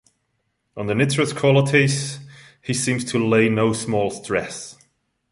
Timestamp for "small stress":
3.71-4.75